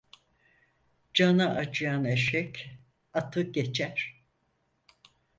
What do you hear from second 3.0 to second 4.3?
atı geçer.